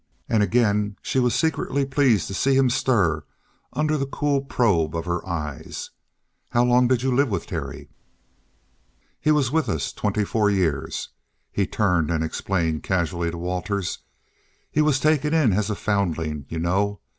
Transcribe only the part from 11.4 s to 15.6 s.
He turned and explained casually to Waters. "He was taken in